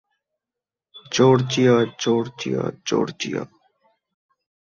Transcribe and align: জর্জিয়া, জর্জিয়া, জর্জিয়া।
জর্জিয়া, 1.11 1.75
জর্জিয়া, 1.99 2.63
জর্জিয়া। 2.85 3.43